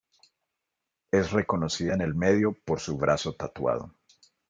[1.11, 3.93] Es reconocida en el medio por su brazo tatuado.